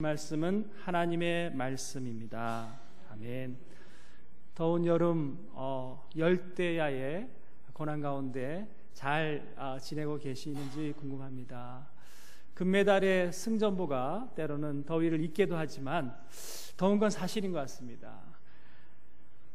[0.00, 2.80] 말씀은 하나님의 말씀입니다.
[3.10, 3.58] 아멘.
[4.54, 7.28] 더운 여름 어, 열대야의
[7.74, 11.88] 고난 가운데 잘 어, 지내고 계시는지 궁금합니다.
[12.54, 16.16] 금메달의 승전보가 때로는 더위를 잊게도 하지만
[16.76, 18.20] 더운 건 사실인 것 같습니다.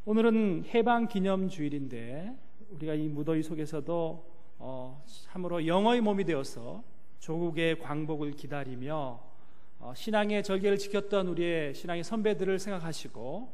[0.05, 2.37] 오늘은 해방 기념 주일인데
[2.69, 6.83] 우리가 이 무더위 속에서도 어, 참으로 영어의 몸이 되어서
[7.19, 9.34] 조국의 광복을 기다리며 어,
[9.95, 13.53] 신앙의 절개를 지켰던 우리의 신앙의 선배들을 생각하시고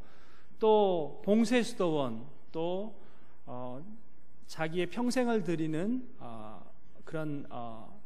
[0.58, 2.94] 또 봉쇄 수도원 또
[3.46, 3.84] 어,
[4.46, 6.62] 자기의 평생을 드리는 어,
[7.04, 8.00] 그런 어,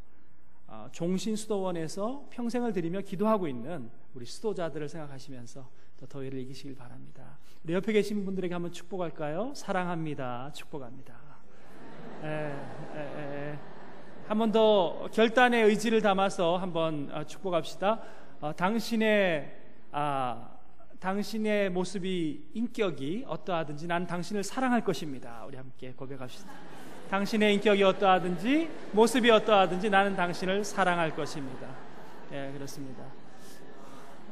[0.66, 7.38] 어, 종신 수도원에서 평생을 드리며 기도하고 있는 우리 수도자들을 생각하시면서 더 더위를 이기시길 바랍니다.
[7.64, 9.52] 우리 옆에 계신 분들에게 한번 축복할까요?
[9.54, 10.52] 사랑합니다.
[10.52, 11.16] 축복합니다.
[14.28, 18.00] 한 번 더 결단의 의지를 담아서 한번 어, 축복합시다.
[18.40, 19.52] 어, 당신의
[19.92, 20.48] 아,
[20.98, 25.44] 당신의 모습이 인격이 어떠하든지 난 당신을 사랑할 것입니다.
[25.46, 26.50] 우리 함께 고백합시다.
[27.08, 31.68] 당신의 인격이 어떠하든지 모습이 어떠하든지 나는 당신을 사랑할 것입니다.
[32.32, 33.04] 예, 그렇습니다.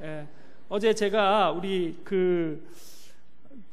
[0.02, 0.26] 예,
[0.68, 2.68] 어제 제가 우리 그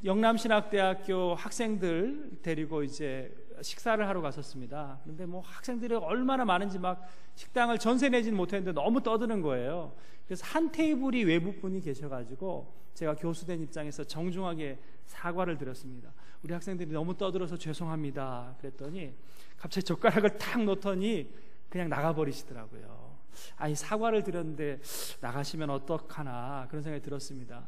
[0.05, 4.99] 영남신학대학교 학생들 데리고 이제 식사를 하러 갔었습니다.
[5.03, 9.93] 그런데 뭐 학생들이 얼마나 많은지 막 식당을 전세 내지는 못했는데 너무 떠드는 거예요.
[10.25, 16.13] 그래서 한 테이블이 외부 분이 계셔가지고 제가 교수된 입장에서 정중하게 사과를 드렸습니다.
[16.43, 18.55] 우리 학생들이 너무 떠들어서 죄송합니다.
[18.59, 19.13] 그랬더니
[19.57, 21.33] 갑자기 젓가락을 탁 놓더니
[21.69, 23.11] 그냥 나가버리시더라고요.
[23.57, 24.81] 아니 사과를 드렸는데
[25.21, 27.63] 나가시면 어떡하나 그런 생각이 들었습니다.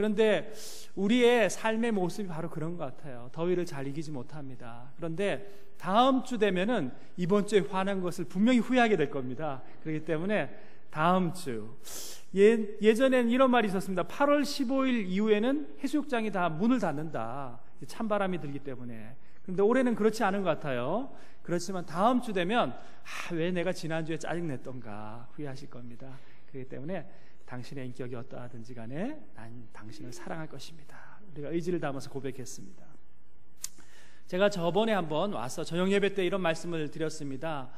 [0.00, 0.50] 그런데
[0.94, 3.28] 우리의 삶의 모습이 바로 그런 것 같아요.
[3.32, 4.90] 더위를 잘 이기지 못합니다.
[4.96, 9.60] 그런데 다음 주 되면은 이번 주에 화난 것을 분명히 후회하게 될 겁니다.
[9.82, 11.76] 그렇기 때문에 다음 주
[12.34, 14.04] 예, 예전에는 이런 말이 있었습니다.
[14.04, 17.60] 8월 15일 이후에는 해수욕장이 다 문을 닫는다.
[17.86, 19.16] 찬바람이 들기 때문에.
[19.42, 21.12] 그런데 올해는 그렇지 않은 것 같아요.
[21.42, 26.08] 그렇지만 다음 주 되면 아, 왜 내가 지난주에 짜증냈던가 후회하실 겁니다.
[26.50, 27.06] 그렇기 때문에
[27.50, 31.18] 당신의 인격이 어떠하든지 간에 난 당신을 사랑할 것입니다.
[31.32, 32.84] 우리가 의지를 담아서 고백했습니다.
[34.26, 37.70] 제가 저번에 한번 와서 저녁 예배 때 이런 말씀을 드렸습니다.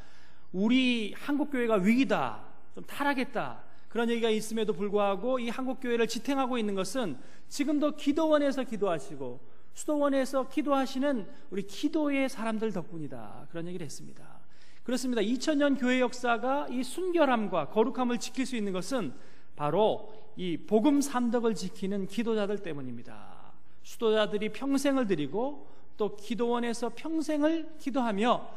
[0.53, 2.45] 우리 한국 교회가 위기다.
[2.75, 3.65] 좀 타락했다.
[3.89, 7.19] 그런 얘기가 있음에도 불구하고 이 한국 교회를 지탱하고 있는 것은
[7.49, 9.41] 지금도 기도원에서 기도하시고
[9.73, 13.47] 수도원에서 기도하시는 우리 기도의 사람들 덕분이다.
[13.51, 14.41] 그런 얘기를 했습니다.
[14.83, 15.23] 그렇습니다.
[15.23, 19.15] 2000년 교회 역사가 이 순결함과 거룩함을 지킬 수 있는 것은
[19.57, 23.53] 바로 이 복음 삼덕을 지키는 기도자들 때문입니다.
[23.83, 28.49] 수도자들이 평생을 드리고 또 기도원에서 평생을 기도하며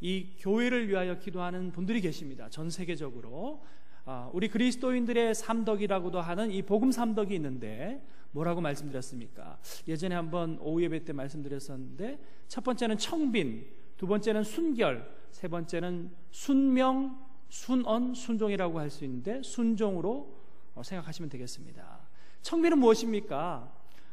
[0.00, 2.48] 이 교회를 위하여 기도하는 분들이 계십니다.
[2.50, 3.62] 전 세계적으로
[4.04, 9.58] 아, 우리 그리스도인들의 삼덕이라고도 하는 이 복음 삼덕이 있는데 뭐라고 말씀드렸습니까?
[9.86, 12.18] 예전에 한번 오후 예배 때 말씀드렸었는데
[12.48, 17.18] 첫 번째는 청빈, 두 번째는 순결, 세 번째는 순명,
[17.48, 20.41] 순언, 순종이라고 할 수 있는데 순종으로 어,
[20.80, 21.98] 생각하시면 되겠습니다.
[22.42, 23.70] 청빈은 무엇입니까?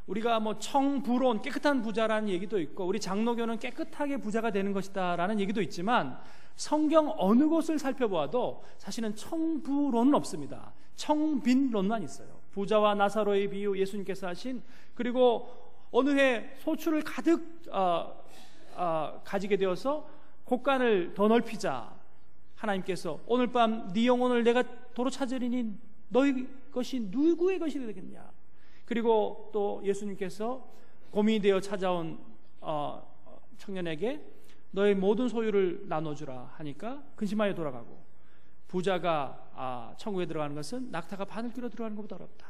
[0.07, 6.19] 우리가 뭐 청부론 깨끗한 부자라는 얘기도 있고 우리 장로교는 깨끗하게 부자가 되는 것이다라는 얘기도 있지만
[6.55, 10.73] 성경 어느 곳을 살펴보아도 사실은 청부론은 없습니다.
[10.95, 12.39] 청빈론만 있어요.
[12.51, 14.61] 부자와 나사로의 비유 예수님께서 하신
[14.95, 15.47] 그리고
[15.91, 18.23] 어느 해 소출을 가득 어,
[18.75, 20.07] 어, 가지게 되어서
[20.43, 21.93] 곳간을 더 넓히자
[22.55, 25.77] 하나님께서 오늘 밤 네 영혼을 내가 도로 찾으리니
[26.09, 28.29] 너희 것이 누구의 것이 되겠냐
[28.85, 30.67] 그리고 또 예수님께서
[31.11, 32.19] 고민이 되어 찾아온
[32.61, 33.07] 어,
[33.57, 34.21] 청년에게
[34.71, 38.03] 너의 모든 소유를 나눠주라 하니까 근심하여 돌아가고
[38.67, 42.47] 부자가 아, 천국에 들어가는 것은 낙타가 바늘 끼로 들어가는 것보다 어렵다.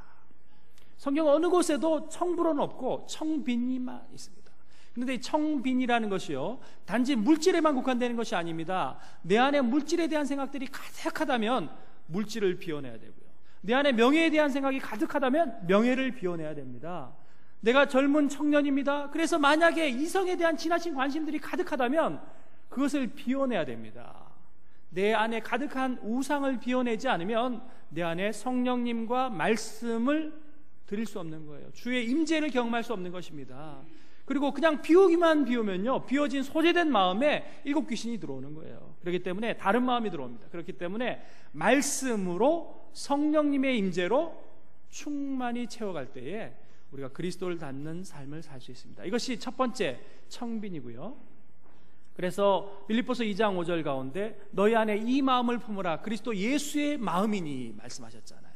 [0.98, 4.52] 성경 어느 곳에도 청부로는 없고 청빈이만 있습니다.
[4.94, 9.00] 그런데 이 청빈이라는 것이요 단지 물질에만 국한되는 것이 아닙니다.
[9.22, 11.70] 내 안에 물질에 대한 생각들이 가득하다면
[12.08, 13.19] 물질을 비워내야 되고요.
[13.62, 17.14] 내 안에 명예에 대한 생각이 가득하다면 명예를 비워내야 됩니다.
[17.62, 19.10] 내가 젊은 청년입니다.
[19.10, 22.22] 그래서 만약에 이성에 대한 지나친 관심들이 가득하다면
[22.70, 24.30] 그것을 비워내야 됩니다.
[24.90, 30.34] 내 안에 가득한 우상을 비워내지 않으면 내 안에 성령님과 말씀을
[30.86, 31.72] 드릴 수 없는 거예요.
[31.74, 33.82] 주의 임재를 경험할 수 없는 것입니다.
[34.26, 36.06] 그리고 그냥 비우기만 비우면요.
[36.06, 38.96] 비워진 소재된 마음에 일곱 귀신이 들어오는 거예요.
[39.02, 40.50] 그렇기 때문에 다른 마음이 들어옵니다.
[40.50, 44.50] 그렇기 때문에 말씀으로 성령님의 임재로
[44.90, 46.54] 충만히 채워갈 때에
[46.92, 49.06] 우리가 그리스도를 닮는 삶을 살 수 있습니다.
[49.06, 50.00] 이것이 첫 번째
[50.30, 51.30] 청빈이고요.
[52.16, 58.50] 그래서 빌립보서 2장 5절 가운데 너희 안에 이 마음을 품으라 그리스도 예수의 마음이니 말씀하셨잖아요.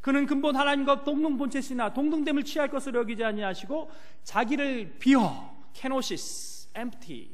[0.00, 3.90] 그는 근본 하나님과 동등 본체시나 동등됨을 취할 것으로 여기지 아니하시고
[4.24, 7.30] 자기를 비워 케노시스 empty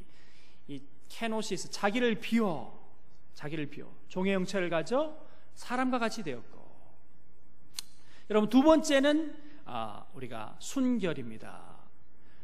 [0.68, 2.82] 이 케노시스 자기를 비워
[3.34, 5.16] 자기를 비워 종의 형체를 가져
[5.54, 6.62] 사람과 같이 되었고
[8.30, 11.72] 여러분 두 번째는 아, 우리가 순결입니다.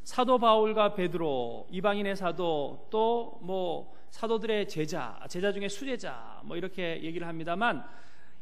[0.05, 7.26] 사도 바울과 베드로 이방인의 사도 또 뭐 사도들의 제자 제자 중에 수제자 뭐 이렇게 얘기를
[7.26, 7.84] 합니다만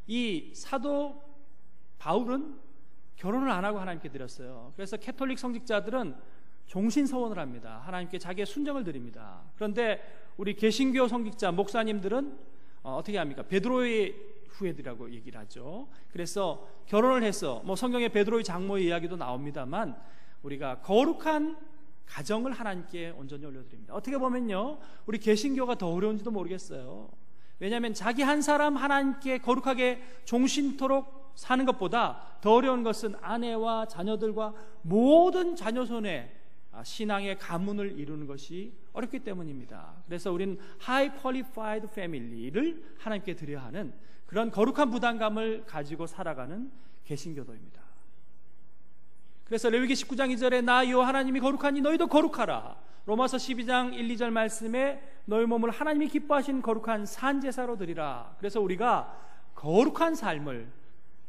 [0.06, 1.22] 이 사도
[1.98, 2.58] 바울은
[3.16, 4.72] 결혼을 안 하고 하나님께 드렸어요.
[4.76, 6.14] 그래서 캐톨릭 성직자들은
[6.66, 7.82] 종신 서원을 합니다.
[7.84, 9.42] 하나님께 자기의 순정을 드립니다.
[9.54, 12.38] 그런데 우리 개신교 성직자 목사님들은
[12.82, 13.42] 어, 떻게 합니까?
[13.42, 14.14] 베드로의
[14.56, 15.88] 후예들이라고 얘기를 하죠.
[16.12, 19.96] 그래서 결혼을 해서 뭐 성경에 베드로의 장모의 이야기도 나옵니다만
[20.42, 21.56] 우리가 거룩한
[22.06, 23.94] 가정을 하나님께 온전히 올려드립니다.
[23.94, 27.10] 어떻게 보면요, 우리 개신교가 더 어려운지도 모르겠어요.
[27.58, 35.56] 왜냐하면 자기 한 사람 하나님께 거룩하게 종신토록 사는 것보다 더 어려운 것은 아내와 자녀들과 모든
[35.56, 36.32] 자녀 손에
[36.82, 39.94] 신앙의 가문을 이루는 것이 어렵기 때문입니다.
[40.06, 43.92] 그래서 우리는 high qualified family를 하나님께 드려야 하는
[44.26, 46.70] 그런 거룩한 부담감을 가지고 살아가는
[47.04, 47.80] 개신교도입니다.
[49.44, 52.76] 그래서 레위기 19장 2절에 나 여호와 하나님이 거룩하니 너희도 거룩하라.
[53.06, 58.34] 로마서 12장 1, 2절 말씀에 너희 몸을 하나님이 기뻐하신 거룩한 산 제사로 드리라.
[58.38, 59.16] 그래서 우리가
[59.54, 60.68] 거룩한 삶을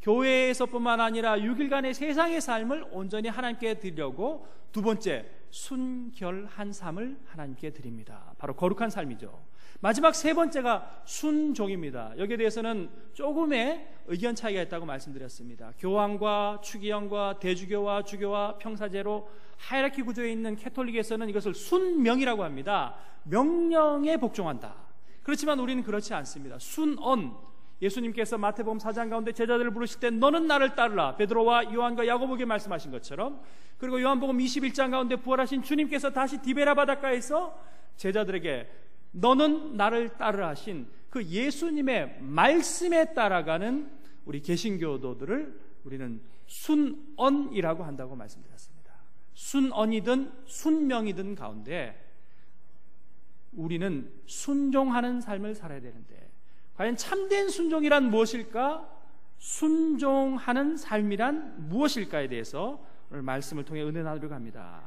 [0.08, 8.34] 교회에서뿐만 아니라 6일간의 세상의 삶을 온전히 하나님께 드리려고 두 번째 순결한 삶을 하나님께 드립니다.
[8.38, 9.38] 바로 거룩한 삶이죠.
[9.82, 12.14] 마지막 세 번째가 순종입니다.
[12.18, 15.74] 여기에 대해서는 조금의 의견 차이가 있다고 말씀드렸습니다.
[15.78, 22.96] 교황과 추기형과 대주교와 주교와 평사제로 하이라키 구조에 있는 캐톨릭에서는 이것을 순명이라고 합니다.
[23.24, 24.74] 명령에 복종한다.
[25.22, 26.58] 그렇지만 우리는 그렇지 않습니다.
[26.60, 27.47] 순언.
[27.82, 31.16] 예수님께서 마태복음 4장 가운데 제자들을 부르실 때 너는 나를 따르라.
[31.16, 33.42] 베드로와 요한과 야고보에게 말씀하신 것처럼
[33.78, 37.60] 그리고 요한복음 21장 가운데 부활하신 주님께서 다시 디베라 바닷가에서
[37.98, 38.70] 제자들에게
[39.12, 43.90] 너는 나를 따르라 하신 그 예수님의 말씀에 따라가는
[44.26, 48.94] 우리 개신교도들을 우리는 순언이라고 한다고 말씀드렸습니다.
[49.34, 52.04] 순언이든 순명이든 가운데
[53.54, 56.27] 우리는 순종하는 삶을 살아야 되는데
[56.78, 58.88] 과연 참된 순종이란 무엇일까?
[59.40, 62.80] 순종하는 삶이란 무엇일까에 대해서
[63.10, 64.84] 오늘 말씀을 통해 은혜 나누려고 합니다.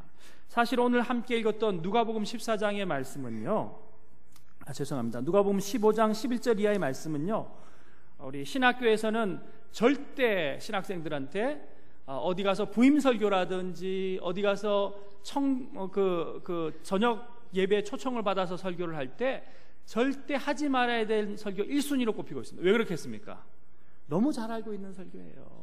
[0.47, 3.77] 사실 오늘 함께 읽었던 누가복음 14장의 말씀은요.
[4.67, 5.23] 아, 죄송합니다.
[5.23, 7.51] 누가복음 15장 11절 이하의 말씀은요.
[8.21, 9.41] 우리 신학교에서는
[9.73, 11.69] 절대 신학생들한테
[12.07, 18.57] 어, 어디 가서 부임 설교라든지 어디 가서 청, 어, 그, 그 저녁 예배 초청을 받아서
[18.57, 19.45] 설교를 할 때
[19.87, 22.65] 절대 하지 말아야 될 설교 1순위로 꼽히고 있습니다.
[22.65, 23.45] 왜 그렇게 했습니까?
[24.07, 25.61] 너무 잘 알고 있는 설교예요.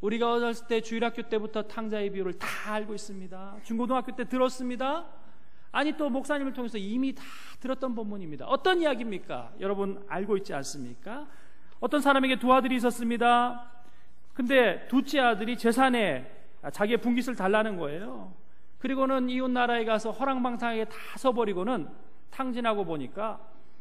[0.00, 3.58] 우리가 어렸을 때 주일학교 때부터 탕자의 비율을 다 알고 있습니다.
[3.64, 5.06] 중고등학교 때 들었습니다.
[5.70, 7.22] 아니 또 목사님을 통해서 이미 다
[7.60, 8.46] 들었던 본문입니다.
[8.46, 9.54] 어떤 이야기입니까?
[9.60, 11.28] 여러분 알고 있지 않습니까?
[11.80, 13.70] 어떤 사람에게 두 아들이 있었습니다.
[14.34, 16.28] 근데 둘째 아들이 재산에
[16.72, 18.32] 자기의 분깃을 달라는 거예요.
[18.78, 21.88] 그리고는 이웃 나라에 가서 허랑방탕하게 다 서버리고는
[22.30, 23.40] 탕진하고 보니까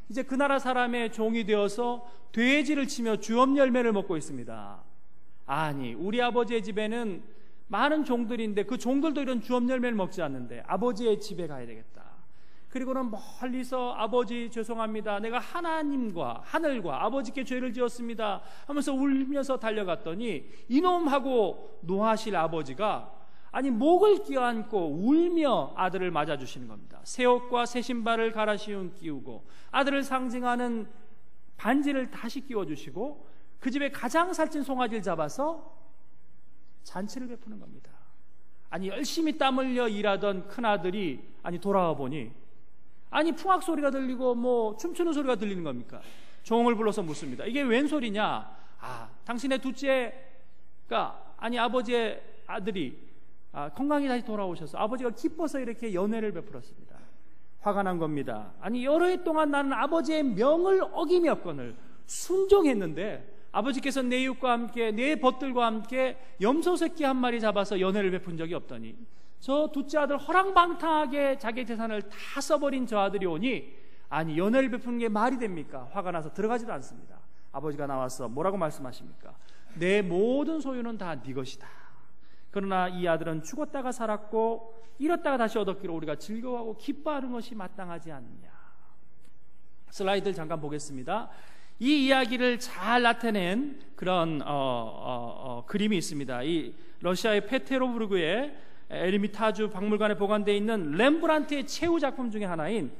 [0.09, 4.83] 이제 그 나라 사람의 종이 되어서 돼지를 치며 주업 열매를 먹고 있습니다.
[5.45, 7.23] 아니, 우리 아버지의 집에는
[7.67, 11.97] 많은 종들인데 그 종들도 이런 주업 열매를 먹지 않는데 아버지의 집에 가야 되겠다.
[12.69, 15.19] 그리고는 멀리서 아버지 죄송합니다.
[15.19, 18.41] 내가 하나님과 하늘과 아버지께 죄를 지었습니다.
[18.65, 23.16] 하면서 울면서 달려갔더니 이놈하고 노하실 아버지가
[23.57, 27.01] 아니 목을 끼안고 울며 아들을 맞아 주시는 겁니다.
[27.03, 30.87] 새 옷과 새 신발을 갈아 씌운 끼우고 아들을 상징하는
[31.57, 33.27] 반지를 다시 끼워 주시고
[33.59, 35.75] 그 집에 가장 살찐 송아지를 잡아서
[36.83, 37.89] 잔치를 베푸는 겁니다.
[38.69, 42.31] 아니 열심히 땀 흘려 일하던 큰 아들이 아니 돌아와 보니
[43.09, 45.99] 아니 풍악 소리가 들리고 뭐 춤추는 소리가 들리는 겁니까?
[46.43, 47.43] 종을 불러서 묻습니다.
[47.43, 48.55] 이게 웬 소리냐?
[48.81, 53.06] 아 당신의 둘째가 아니 아버지의 아들이
[53.51, 56.95] 아, 건강히 다시 돌아오셔서 아버지가 기뻐서 이렇게 연애를 베풀었습니다.
[57.61, 58.53] 화가 난 겁니다.
[58.61, 61.75] 아니 여러 해 동안 나는 아버지의 명을 어기며 건을
[62.05, 68.37] 순종했는데 아버지께서 내 이웃과 함께 내 벗들과 함께 염소 새끼 한 마리 잡아서 연회를 베푼
[68.37, 68.95] 적이 없더니
[69.39, 73.73] 저 둘째 아들 허랑방탕하게 자기 재산을 다 써버린 저 아들이 오니
[74.09, 75.89] 아니 연회를 베푸는 게 말이 됩니까?
[75.91, 77.17] 화가 나서 들어가지도 않습니다.
[77.51, 79.35] 아버지가 나와서 뭐라고 말씀하십니까?
[79.75, 81.67] 내 모든 소유는 다 네 것이다.
[82.57, 88.49] 그러나 이 아들은 죽었다가 살았고 잃었다가 다시 얻었기로 우리가 즐거워하고 기뻐하는 것이 마땅하지 않느냐.
[89.91, 91.29] 슬라이드를 잠깐 보겠습니다.
[91.77, 96.41] 이 이야기를 잘 나타낸 그런 어, 어, 그림이 있습니다.
[96.41, 98.57] 이 러시아의 페테로부르그의
[98.89, 102.91] 에르미타주 박물관에 보관되어 있는 렘브란트의 최후 작품 중에 하나인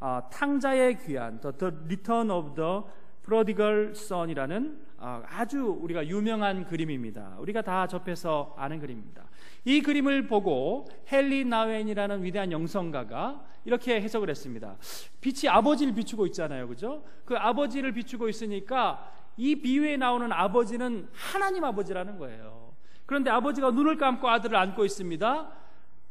[0.00, 2.80] 어, 탕자의 The, the Return of the
[3.24, 7.36] Prodigal Son이라는 어, 아주 우리가 유명한 그림입니다.
[7.40, 9.24] 우리가 다 접해서 아는 그림입니다.
[9.64, 14.76] 이 그림을 보고 헨리 나웬이라는 위대한 영성가가 이렇게 해석을 했습니다.
[15.20, 16.68] 빛이 아버지를 비추고 있잖아요.
[16.68, 17.02] 그죠?
[17.24, 22.72] 그 아버지를 비추고 있으니까 이 비유에 나오는 아버지는 하나님 아버지라는 거예요.
[23.06, 25.63] 그런데 아버지가 눈을 감고 아들을 안고 있습니다.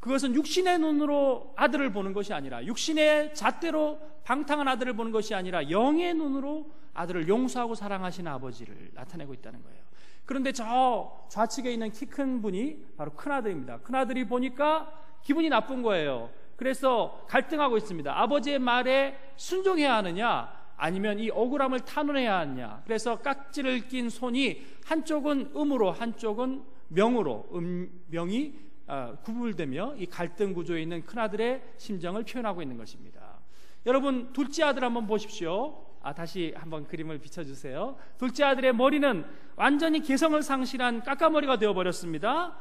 [0.04, 6.14] 그것은 육신의 눈으로 아들을 보는 것이 아니라 육신의 잣대로 방탕한 아들을 보는 것이 아니라 영의
[6.14, 9.82] 눈으로 아들을 용서하고 사랑하시는 아버지를 나타내고 있다는 거예요.
[10.26, 13.78] 그런데 저 좌측에 있는 키 큰 분이 바로 큰아들입니다.
[13.78, 14.92] 큰아들이 보니까
[15.22, 16.30] 기분이 나쁜 거예요.
[16.58, 18.22] 그래서 갈등하고 있습니다.
[18.22, 22.82] 아버지의 말에 순종해야 하느냐, 아니면 이 억울함을 탄원해야 하느냐.
[22.84, 30.82] 그래서 깍지를 낀 손이 한쪽은 음으로, 한쪽은 명으로, 음, 명이 어, 구분되며 이 갈등 구조에
[30.82, 33.40] 있는 큰아들의 심정을 표현하고 있는 것입니다.
[33.86, 35.86] 여러분, 둘째 아들 한번 보십시오.
[36.02, 37.96] 아, 다시 한번 그림을 비춰주세요.
[38.18, 39.26] 둘째 아들의 머리는
[39.56, 42.58] 완전히 개성을 상실한 까까머리가 되어버렸습니다.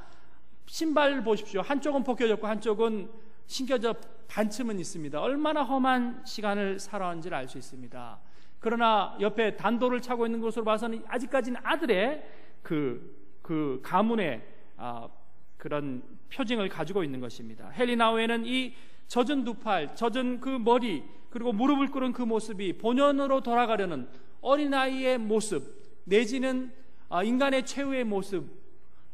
[0.66, 1.60] 신발 보십시오.
[1.60, 3.10] 한쪽은 벗겨졌고 한쪽은
[3.46, 3.94] 신겨져
[4.28, 5.20] 반쯤은 있습니다.
[5.20, 8.20] 얼마나 험한 시간을 살아왔는지를 알 수 있습니다.
[8.60, 12.24] 그러나 옆에 단도를 차고 있는 것으로 봐서는 아직까지는 아들의
[12.62, 14.40] 그, 그 가문의
[14.76, 15.08] 아,
[15.56, 17.68] 그런 표징을 가지고 있는 것입니다.
[17.70, 18.74] 헬리나우에는 이
[19.08, 24.08] 젖은 두 팔, 젖은 그 머리, 그리고 무릎을 꿇은 그 모습이 본연으로 돌아가려는
[24.40, 26.72] 어린아이의 모습, 내지는
[27.08, 28.46] 아, 인간의 최후의 모습,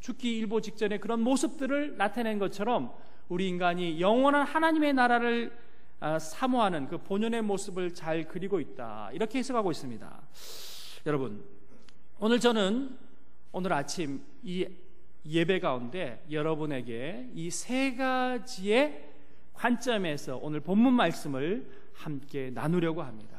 [0.00, 2.92] 죽기 일보 직전에 그런 모습들을 나타낸 것처럼
[3.28, 5.52] 우리 인간이 영원한 하나님의 나라를
[6.00, 9.10] 아, 사모하는 그 본연의 모습을 잘 그리고 있다.
[9.12, 10.22] 이렇게 해석하고 있습니다.
[11.06, 11.44] 여러분,
[12.20, 12.96] 오늘 저는
[13.50, 14.66] 오늘 아침 이
[15.26, 19.04] 예배 가운데 여러분에게 이 세 가지의
[19.52, 23.38] 관점에서 오늘 본문 말씀을 함께 나누려고 합니다.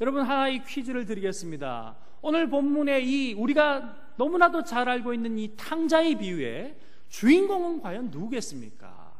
[0.00, 1.96] 여러분 하나의 퀴즈를 드리겠습니다.
[2.22, 6.76] 오늘 본문의 이 우리가 너무나도 잘 알고 있는 이 탕자의 비유에
[7.08, 9.14] 주인공은 과연 누구겠습니까?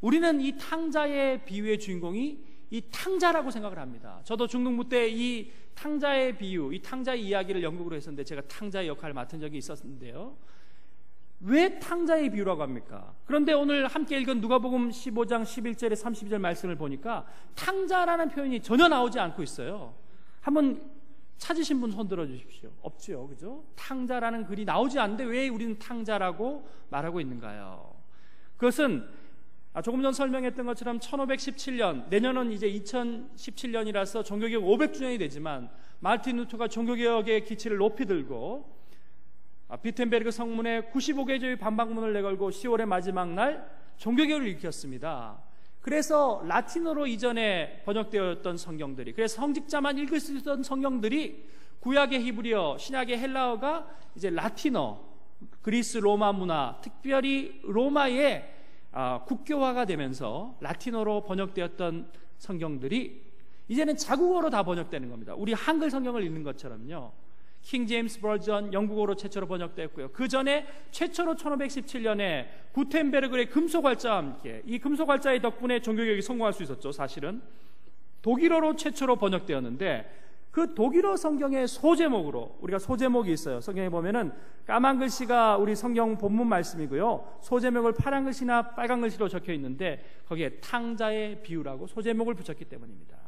[0.00, 4.20] 우리는 이 탕자의 비유의 주인공이 이 탕자라고 생각을 합니다.
[4.24, 9.40] 저도 중등부 때 이 탕자의 비유, 이 탕자의 이야기를 연극으로 했었는데 제가 탕자의 역할을 맡은
[9.40, 10.36] 적이 있었는데요.
[11.40, 13.14] 왜 탕자의 비유라고 합니까?
[13.26, 19.42] 그런데 오늘 함께 읽은 누가복음 15장 11절에 32절 말씀을 보니까 탕자라는 표현이 전혀 나오지 않고
[19.42, 19.94] 있어요.
[20.40, 20.80] 한번
[21.38, 22.70] 찾으신 분 손 들어 주십시오.
[22.80, 23.28] 없죠.
[23.28, 23.64] 그죠?
[23.76, 27.94] 탕자라는 글이 나오지 않는데 왜 우리는 탕자라고 말하고 있는가요?
[28.56, 29.06] 그것은
[29.74, 37.44] 아, 조금 전 설명했던 것처럼 1517년, 내년은 이제 2017년이라서 종교개혁 500주년이 되지만 마르틴 루터가 종교개혁의
[37.44, 38.83] 기치를 높이 들고 아,
[39.82, 45.42] 비텐베르그 성문에 95개조의 반박문을 내걸고 10월의 마지막 날 종교개혁을 일으켰습니다.
[45.80, 51.48] 그래서 라틴어로 이전에 번역되었던 성경들이 그래서 성직자만 읽을 수 있었던 성경들이
[51.80, 54.98] 구약의 히브리어, 신약의 헬라어가 이제 라틴어,
[55.60, 58.52] 그리스 로마 문화, 특별히 로마의
[58.92, 63.22] 아, 국교화가 되면서 라틴어로 번역되었던 성경들이
[63.68, 65.34] 이제는 자국어로 다 번역되는 겁니다.
[65.36, 67.12] 우리 한글 성경을 읽는 것처럼요.
[67.64, 70.10] 킹 제임스 버전 영국어로 최초로 번역됐고요.
[70.12, 76.92] 그 전에 최초로 1517년에 구텐베르그의 금속활자와 함께 이 금속활자의 덕분에 종교개혁이 성공할 수 있었죠.
[76.92, 77.40] 사실은
[78.20, 83.60] 독일어로 최초로 번역되었는데 그 독일어 성경의 소제목으로 우리가 소제목이 있어요.
[83.60, 84.32] 성경에 보면은
[84.66, 87.38] 까만 글씨가 우리 성경 본문 말씀이고요.
[87.40, 93.23] 소제목을 파란 글씨나 빨간 글씨로 적혀 있는데 거기에 탕자의 비유라고 소제목을 붙였기 때문입니다.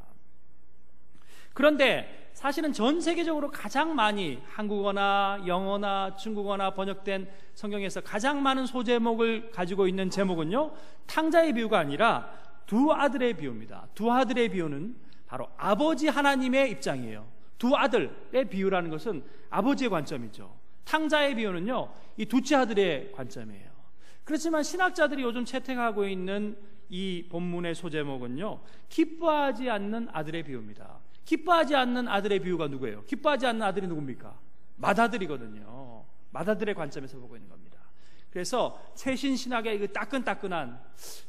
[1.57, 9.89] 그런데 사실은 전 세계적으로 가장 많이 한국어나 영어나 중국어나 번역된 성경에서 가장 많은 소제목을 가지고
[9.89, 10.75] 있는 제목은요,
[11.07, 12.31] 탕자의 비유가 아니라
[12.67, 13.89] 두 아들의 비유입니다.
[13.95, 14.97] 두 아들의 비유는
[15.27, 17.27] 바로 아버지 하나님의 입장이에요.
[17.57, 20.55] 두 아들의 비유라는 것은 아버지의 관점이죠.
[20.85, 23.71] 탕자의 비유는요, 이 두째 아들의 관점이에요.
[24.25, 26.59] 그렇지만 신학자들이 요즘 채택하고 있는
[26.91, 28.61] 이 본문의 소제목은요,
[28.91, 31.06] 기뻐하지 않는 아들의 비유입니다.
[31.27, 33.03] 기뻐하지 않는 아들의 비유가 누구예요?
[33.05, 34.39] 기뻐하지 않는 아들이 누굽니까?
[34.77, 36.05] 맏아들이거든요.
[36.31, 37.77] 맏아들의 관점에서 보고 있는 겁니다.
[38.31, 40.79] 그래서 최신 신학의 그 따끈따끈한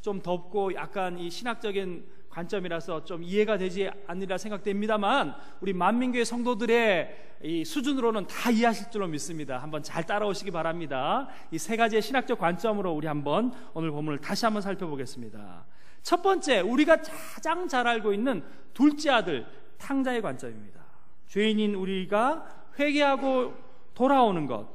[0.02, 7.66] 좀 덥고 약간 이 신학적인 관점이라서 좀 이해가 되지 않으리라 생각됩니다만 우리 만민교회 성도들의 이
[7.66, 9.58] 수준으로는 다 이해하실 줄로 믿습니다.
[9.60, 11.28] 한번 잘 따라오시기 바랍니다.
[11.52, 15.66] 이 세 가지의 신학적 관점으로 우리 한번 오늘 본문을 다시 한번 살펴보겠습니다.
[16.04, 19.46] 첫 번째, 우리가 가장 잘 알고 있는 둘째 아들
[19.78, 20.82] 탕자의 관점입니다.
[21.28, 22.46] 죄인인 우리가
[22.80, 23.54] 회개하고
[23.94, 24.68] 돌아오는 것.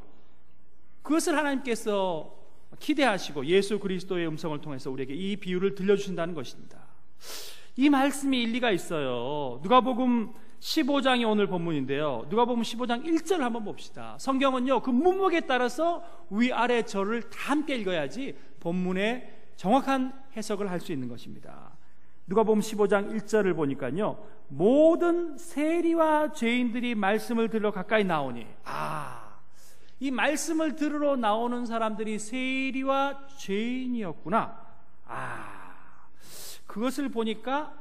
[1.03, 2.35] 그것을 하나님께서
[2.79, 6.79] 기대하시고 예수 그리스도의 음성을 통해서 우리에게 이 비유를 들려주신다는 것입니다.
[7.77, 9.61] 이 말씀이 일리가 있어요.
[9.63, 12.27] 누가복음 15장이 오늘 본문인데요.
[12.29, 14.17] 누가복음 15장 1절 한번 봅시다.
[14.21, 14.81] 성경은요.
[14.81, 21.62] 그 문맥에 따라서 위아래 절을 다 함께 읽어야지 본문의 정확한 해석을 할 수 있는 것입니다.
[22.27, 24.25] 누가복음 15장 1절을 보니까요.
[24.49, 29.39] 모든 세리와 죄인들이 말씀을 들러 가까이 나오니 아,
[29.99, 34.61] 이 말씀을 들으러 나오는 사람들이 세리와 죄인이었구나.
[35.07, 36.09] 아,
[36.67, 37.75] 그것을 보니까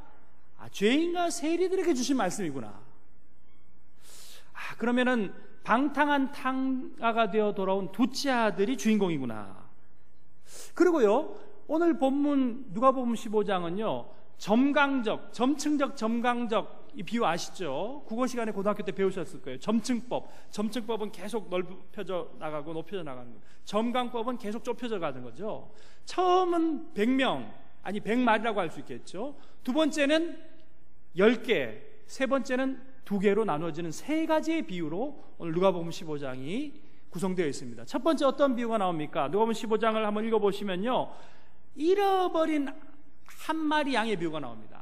[0.57, 2.67] 아, 죄인과 세리들에게 주신 말씀이구나.
[2.67, 5.33] 아, 그러면은
[5.63, 9.61] 방탕한 탕아가 되어 돌아온 두째 아들이 주인공이구나.
[10.73, 11.35] 그리고요,
[11.67, 14.05] 오늘 본문 누가복음 15장은요,
[14.41, 18.01] 점강적, 점층적, 점강적 이 비유 아시죠?
[18.07, 19.59] 국어 시간에 고등학교 때 배우셨을 거예요.
[19.59, 20.27] 점층법.
[20.49, 23.43] 점층법은 계속 넓혀져 나가고 높여져 나가는 거예요.
[23.65, 25.71] 점강법은 계속 좁혀져 가는 거죠.
[26.05, 27.51] 처음은 100명,
[27.83, 29.35] 아니 100마리라고 할 수 있겠죠.
[29.63, 30.35] 두 번째는
[31.15, 36.73] 10개, 세 번째는 두 개로 나눠지는 세 가지의 비유로 오늘 누가복음 15장이
[37.11, 37.85] 구성되어 있습니다.
[37.85, 39.27] 첫 번째 어떤 비유가 나옵니까?
[39.27, 41.11] 누가복음 15장을 한번 읽어 보시면요.
[41.75, 42.69] 잃어버린
[43.39, 44.81] 한 마리 양의 비유가 나옵니다.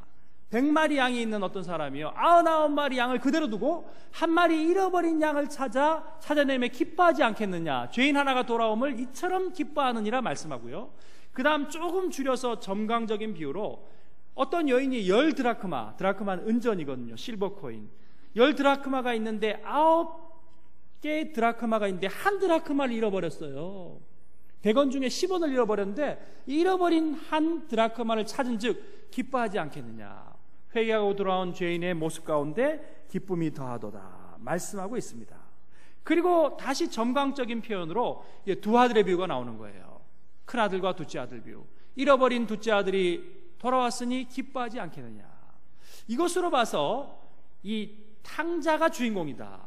[0.52, 2.14] 100마리 양이 있는 어떤 사람이요.
[2.16, 7.90] 99마리 양을 그대로 두고 한 마리 잃어버린 양을 찾아 찾아내며 기뻐하지 않겠느냐.
[7.92, 10.92] 죄인 하나가 돌아옴을 이처럼 기뻐하느니라 말씀하고요.
[11.34, 13.88] 그 다음 조금 줄여서 점강적인 비유로
[14.34, 17.16] 어떤 여인이 열 드라크마, 드라크마는 은전이거든요.
[17.16, 17.90] 실버 코인.
[18.36, 20.30] 열 드라크마가 있는데 아홉
[21.02, 24.00] 개의 드라크마가 있는데 한 드라크마를 잃어버렸어요.
[24.64, 30.30] 100원 중에 10원을 잃어버렸는데 잃어버린 한 드라크마를 찾은 즉 기뻐하지 않겠느냐.
[30.76, 34.38] 회개하고 돌아온 죄인의 모습 가운데 기쁨이 더하도다.
[34.40, 35.36] 말씀하고 있습니다.
[36.04, 38.26] 그리고 다시 점강적인 표현으로
[38.62, 40.02] 두 아들의 비유가 나오는 거예요.
[40.46, 41.64] 큰 아들과 둘째 아들 비유.
[41.96, 45.28] 잃어버린 둘째 아들이 돌아왔으니 기뻐하지 않겠느냐.
[46.08, 47.20] 이것으로 봐서
[47.64, 47.92] 이
[48.24, 49.60] 탕자가 주인공이다.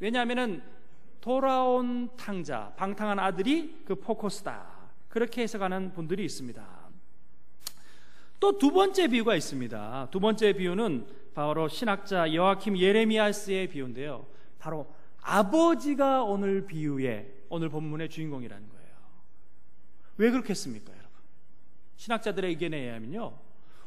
[0.00, 0.62] 왜냐하면은
[1.26, 4.64] 돌아온 탕자, 방탕한 아들이 그 포커스다.
[5.08, 6.64] 그렇게 해석하는 분들이 있습니다.
[8.38, 10.06] 또 두 번째 비유가 있습니다.
[10.12, 14.24] 두 번째 비유는 바로 신학자 여아킴 예레미야스의 비유인데요.
[14.60, 14.86] 바로
[15.20, 18.94] 아버지가 오늘 비유의 오늘 본문의 주인공이라는 거예요.
[20.18, 21.10] 왜 그렇겠습니까, 여러분?
[21.96, 23.36] 신학자들의 의견에 의하면요.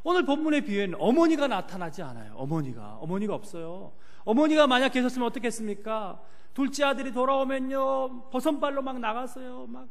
[0.03, 2.33] 오늘 본문의 비유에는 어머니가 나타나지 않아요.
[2.35, 2.97] 어머니가.
[3.01, 3.93] 어머니가 없어요.
[4.23, 6.21] 어머니가 만약 계셨으면 어떻겠습니까?
[6.53, 8.29] 둘째 아들이 돌아오면요.
[8.29, 9.67] 버선발로 막 나갔어요.
[9.67, 9.87] 막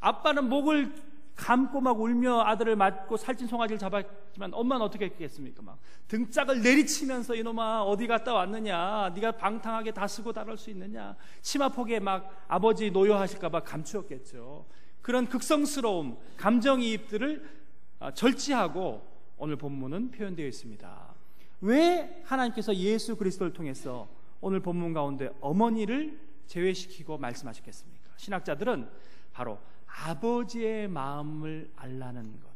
[0.00, 0.92] 아빠는 목을
[1.36, 5.62] 감고 막 울며 아들을 맞고 살찐 송아지를 잡았지만 엄마는 어떻게 했겠습니까?
[5.62, 9.10] 막 등짝을 내리치면서 이놈아 어디 갔다 왔느냐?
[9.14, 11.14] 네가 방탕하게 다 쓰고 다룰 수 있느냐?
[11.42, 14.64] 치마 폭에 막 아버지 노여하실까 봐 감추었겠죠.
[15.02, 17.56] 그런 극성스러움, 감정이입들을
[18.00, 21.14] 아, 절제하고 오늘 본문은 표현되어 있습니다.
[21.62, 24.08] 왜 하나님께서 예수 그리스도를 통해서
[24.40, 28.10] 오늘 본문 가운데 어머니를 제외시키고 말씀하셨겠습니까?
[28.16, 28.88] 신학자들은
[29.32, 32.48] 바로 아버지의 마음을 알라는 것.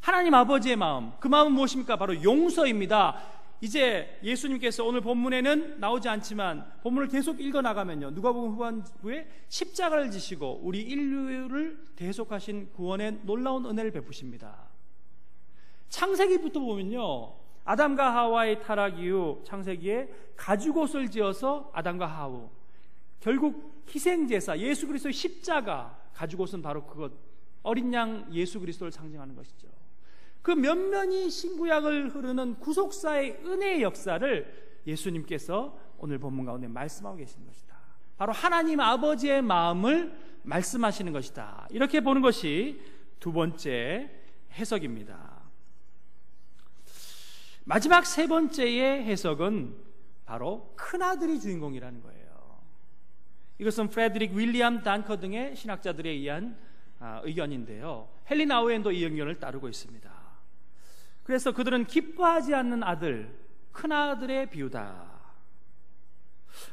[0.00, 1.96] 하나님 아버지의 마음, 그 마음은 무엇입니까?
[1.96, 3.20] 바로 용서입니다.
[3.60, 8.10] 이제 예수님께서 오늘 본문에는 나오지 않지만 본문을 계속 읽어 나가면요.
[8.10, 14.68] 누가복음 후반부에 십자가를 지시고 우리 인류를 대속하신 구원의 놀라운 은혜를 베푸십니다.
[15.88, 17.34] 창세기부터 보면요.
[17.64, 22.48] 아담과 하와의 타락 이후 창세기에 가죽옷을 지어서 아담과 하우
[23.20, 27.12] 결국 희생제사 예수 그리스도의 십자가 가죽옷은 바로 그것
[27.62, 29.68] 어린 양 예수 그리스도를 상징하는 것이죠.
[30.42, 37.76] 그 면면이 신구약을 흐르는 구속사의 은혜의 역사를 예수님께서 오늘 본문 가운데 말씀하고 계시는 것이다.
[38.16, 41.66] 바로 하나님 아버지의 마음을 말씀하시는 것이다.
[41.70, 42.80] 이렇게 보는 것이
[43.18, 44.08] 두 번째
[44.52, 45.25] 해석입니다.
[47.68, 49.76] 마지막 세 번째의 해석은
[50.24, 52.60] 바로 큰아들이 주인공이라는 거예요.
[53.58, 56.56] 이것은 프레드릭 윌리엄 단커 등의 신학자들에 의한
[57.00, 58.08] 아, 의견인데요.
[58.30, 60.08] 헬린 아우엔도 이 의견을 따르고 있습니다.
[61.24, 63.36] 그래서 그들은 기뻐하지 않는 아들,
[63.72, 65.10] 큰 아들의 비유다.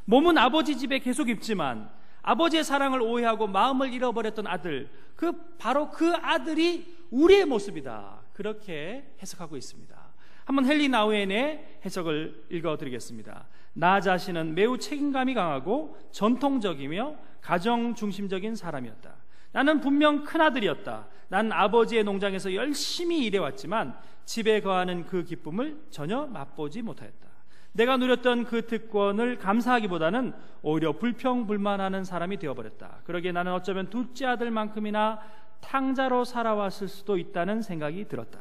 [0.04, 1.90] 몸은 아버지 집에 계속 있지만
[2.22, 8.22] 아버지의 사랑을 오해하고 마음을 잃어버렸던 아들, 그 바로 그 아들이 우리의 모습이다.
[8.32, 10.13] 그렇게 해석하고 있습니다.
[10.44, 13.46] 한번 헨리 나우엔의 해석을 읽어드리겠습니다.
[13.74, 19.14] 나 자신은 매우 책임감이 강하고 전통적이며 가정 중심적인 사람이었다.
[19.52, 21.06] 나는 분명 큰아들이었다.
[21.28, 27.24] 난 아버지의 농장에서 열심히 일해왔지만 집에 거하는 그 기쁨을 전혀 맛보지 못하였다.
[27.72, 33.00] 내가 누렸던 그 특권을 감사하기보다는 오히려 불평불만하는 사람이 되어버렸다.
[33.04, 35.20] 그러기에 나는 어쩌면 둘째 아들만큼이나
[35.60, 38.38] 탕자로 살아왔을 수도 있다는 생각이 들었다.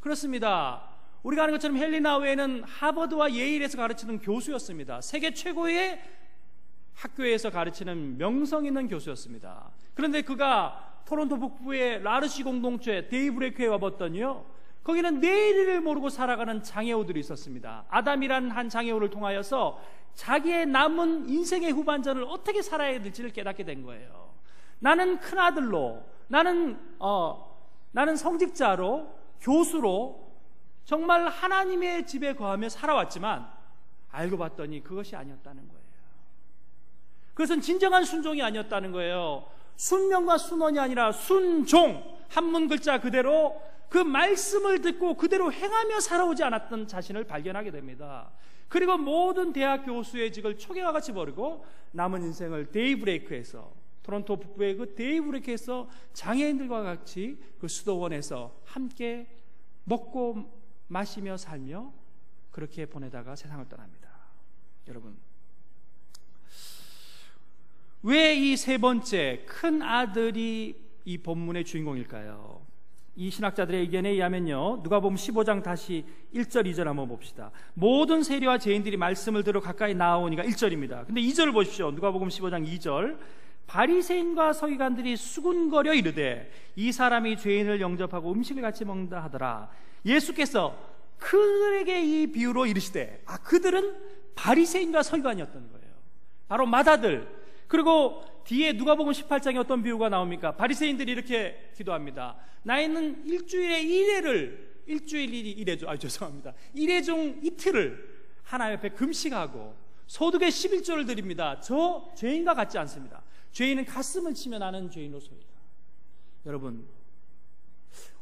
[0.00, 0.97] 그렇습니다.
[1.22, 5.00] 우리가 아는 것처럼 헬리나 외에는 하버드와 예일에서 가르치는 교수였습니다.
[5.00, 6.00] 세계 최고의
[6.94, 9.70] 학교에서 가르치는 명성 있는 교수였습니다.
[9.94, 14.44] 그런데 그가 토론토 북부의 라르시 공동체 데이브레이크에 와봤더니요.
[14.84, 17.84] 거기는 내일을 모르고 살아가는 장애우들이 있었습니다.
[17.88, 19.80] 아담이라는 한 장애우를 통하여서
[20.14, 24.32] 자기의 남은 인생의 후반전을 어떻게 살아야 될지를 깨닫게 된 거예요.
[24.78, 27.48] 나는 큰 아들로, 나는 어,
[27.92, 30.27] 나는 성직자로, 교수로
[30.88, 33.46] 정말 하나님의 집에 거하며 살아왔지만
[34.10, 35.82] 알고 봤더니 그것이 아니었다는 거예요.
[37.34, 39.46] 그것은 진정한 순종이 아니었다는 거예요.
[39.76, 47.24] 순명과 순원이 아니라 순종 한문 글자 그대로 그 말씀을 듣고 그대로 행하며 살아오지 않았던 자신을
[47.24, 48.30] 발견하게 됩니다.
[48.70, 53.70] 그리고 모든 대학 교수의 직을 초계와 같이 버리고 남은 인생을 데이브레이크에서
[54.04, 59.26] 토론토 북부의 그 데이브레이크에서 장애인들과 같이 그 수도원에서 함께
[59.84, 60.57] 먹고
[60.88, 61.92] 마시며 살며
[62.50, 64.08] 그렇게 보내다가 세상을 떠납니다.
[64.88, 65.16] 여러분
[68.02, 72.66] 왜 이 세 번째 큰 아들이 이 본문의 주인공일까요?
[73.16, 74.82] 이 신학자들의 의견에 의하면요.
[74.84, 77.50] 누가 보면 15장 다시 1절, 2절 한번 봅시다.
[77.74, 81.04] 모든 세리와 죄인들이 말씀을 들어 가까이 나오니까 1절입니다.
[81.06, 81.90] 근데 2절을 보십시오.
[81.90, 83.18] 누가 보면 15장 2절.
[83.66, 89.68] 바리새인과 서기관들이 수군거려 이르되 이 사람이 죄인을 영접하고 음식을 같이 먹는다 하더라.
[90.04, 90.78] 예수께서
[91.18, 93.96] 그들에게 이 비유로 이르시되 아 그들은
[94.34, 95.94] 바리새인과 서기관이었던 거예요.
[96.48, 97.28] 바로 마다들
[97.66, 100.56] 그리고 뒤에 누가 보면 18장에 어떤 비유가 나옵니까?
[100.56, 102.36] 바리새인들이 이렇게 기도합니다.
[102.62, 105.88] 나이는 일주일에 1회를 일주일이 1회죠.
[105.88, 106.54] 아 죄송합니다.
[106.74, 111.60] 1회 중 이틀을 하나님 앞에 금식하고 소득의 11조를 드립니다.
[111.60, 113.22] 저 죄인과 같지 않습니다.
[113.52, 115.46] 죄인은 가슴을 치며 나는 죄인으로소이다.
[116.46, 116.86] 여러분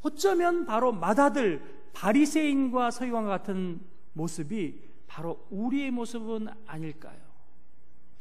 [0.07, 3.81] 어쩌면 바로 마다들 바리새인과 서기관과 같은
[4.12, 7.19] 모습이 바로 우리의 모습은 아닐까요?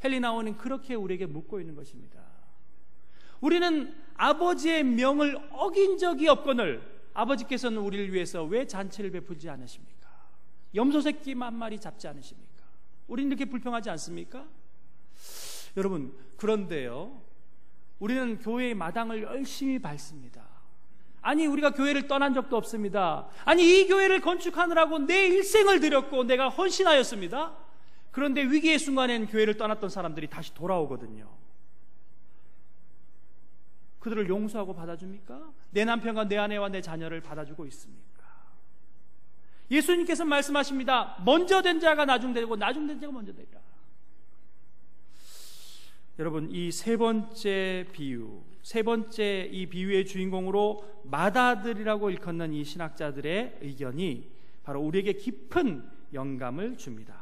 [0.02, 2.20] 헬리나오는 그렇게 우리에게 묻고 있는 것입니다.
[3.40, 6.82] 우리는 아버지의 명을 어긴 적이 없거늘
[7.14, 10.08] 아버지께서는 우리를 위해서 왜 잔치를 베푸지 않으십니까?
[10.74, 12.64] 염소 새끼 만 마리 잡지 않으십니까?
[13.06, 14.46] 우리는 이렇게 불평하지 않습니까?
[15.76, 17.22] 여러분, 그런데요.
[18.00, 20.55] 우리는 교회의 마당을 열심히 밟습니다.
[21.26, 23.26] 아니, 우리가 교회를 떠난 적도 없습니다.
[23.44, 27.52] 아니, 이 교회를 건축하느라고 내 일생을 들였고 내가 헌신하였습니다.
[28.12, 31.28] 그런데 위기의 순간엔 교회를 떠났던 사람들이 다시 돌아오거든요.
[33.98, 35.50] 그들을 용서하고 받아줍니까?
[35.72, 38.22] 내 남편과 내 아내와 내 자녀를 받아주고 있습니까?
[39.68, 41.20] 예수님께서 말씀하십니다.
[41.24, 43.58] 먼저 된 자가 나중되고 나중된 자가 먼저 되리라.
[46.20, 54.28] 여러분, 이 세 번째 비유, 세 번째 이 비유의 주인공으로 마다들이라고 일컫는 이 신학자들의 의견이
[54.64, 57.14] 바로 우리에게 깊은 영감을 줍니다.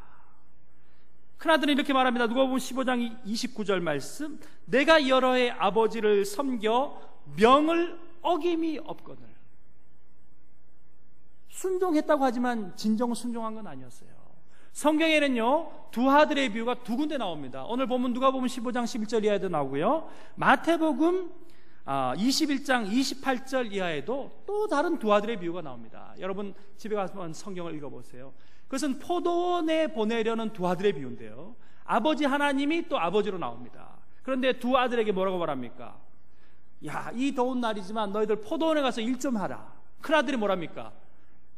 [1.37, 2.29] 큰아들은 이렇게 말합니다.
[2.29, 4.41] 누가 보면 15장 29절 말씀.
[4.65, 9.29] 내가 여러 해 아버지를 섬겨 명을 어김이 없거늘.
[11.51, 14.14] 순종했다고 하지만 진정 순종한 건 아니었어요.
[14.75, 17.65] 성경에는요, 두 아들의 비유가 두 군데 나옵니다.
[17.65, 20.11] 오늘 보면 누가 보면 15장 11절 이하에도 나오고요.
[20.35, 21.31] 마태복음
[21.87, 26.13] 21장 아, 28절 이하에도 또 다른 두 아들의 비유가 나옵니다.
[26.19, 28.33] 여러분 집에 가서 성경을 읽어보세요.
[28.67, 31.55] 그것은 포도원에 보내려는 두 아들의 비유인데요.
[31.85, 33.99] 아버지 하나님이 또 아버지로 나옵니다.
[34.23, 36.01] 그런데 두 아들에게 뭐라고 말합니까?
[36.87, 39.73] 야, 이 더운 날이지만 너희들 포도원에 가서 일 좀 하라.
[40.01, 40.93] 큰 아들이 뭐랍니까?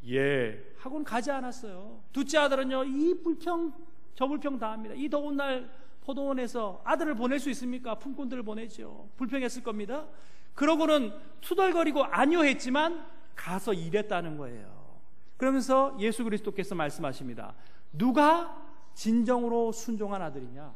[0.09, 0.75] 예.
[0.79, 2.01] 하고는 가지 않았어요.
[2.13, 3.73] 둘째 아들은요, 이 불평,
[4.15, 4.95] 저 불평 다 합니다.
[4.97, 5.71] 이 더운 날
[6.05, 7.97] 포도원에서 아들을 보낼 수 있습니까?
[7.97, 9.09] 품꾼들을 보내죠.
[9.17, 10.07] 불평했을 겁니다.
[10.55, 15.01] 그러고는 투덜거리고 아니오했지만 가서 일했다는 거예요.
[15.37, 17.55] 그러면서 예수 그리스도께서 말씀하십니다.
[17.93, 18.57] 누가
[18.95, 20.73] 진정으로 순종한 아들이냐?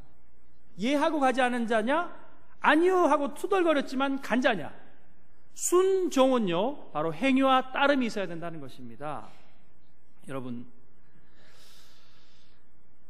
[0.79, 2.15] 예하고 가지 않은 자냐?
[2.61, 4.73] 아니요 하고 투덜거렸지만 간 자냐?
[5.55, 9.29] 순종은요, 바로 행위와 따름이 있어야 된다는 것입니다.
[10.29, 10.67] 여러분,